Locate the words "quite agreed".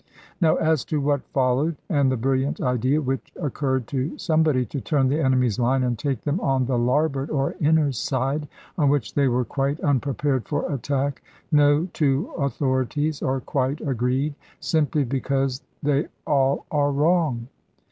13.41-14.33